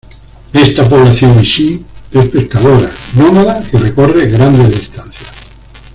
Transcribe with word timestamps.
Esta 0.53 0.89
población 0.89 1.37
wichí 1.37 1.85
es 2.09 2.25
pescadora, 2.29 2.89
nómada 3.15 3.63
y 3.71 3.77
recorre 3.77 4.25
grandes 4.31 4.69
distancias. 4.71 5.29